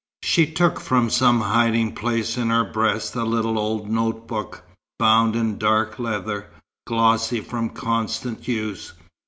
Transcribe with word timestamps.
She 0.23 0.47
took 0.47 0.79
from 0.79 1.11
some 1.11 1.41
hiding 1.41 1.93
place 1.93 2.35
in 2.35 2.49
her 2.49 2.63
breast 2.63 3.13
a 3.15 3.23
little 3.23 3.59
old 3.59 3.87
note 3.87 4.27
book, 4.27 4.63
bound 4.97 5.35
in 5.35 5.59
dark 5.59 5.99
leather, 5.99 6.47
glossy 6.87 7.39
from 7.39 7.69
constant 7.69 8.47
use. 8.47 8.93